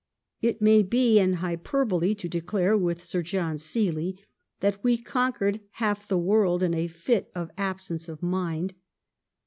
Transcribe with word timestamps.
It 0.41 0.63
may 0.63 0.81
be 0.81 1.19
an 1.19 1.33
hyperbole 1.43 2.15
to 2.15 2.27
declare, 2.27 2.75
with 2.75 3.03
Sir 3.03 3.21
John 3.21 3.59
Seeley, 3.59 4.17
that 4.59 4.83
we 4.83 4.97
conquered 4.97 5.59
half 5.73 6.07
the 6.07 6.17
world 6.17 6.63
in 6.63 6.73
a 6.73 6.87
fit 6.87 7.31
of 7.35 7.51
absence 7.55 8.09
of 8.09 8.23
mind. 8.23 8.73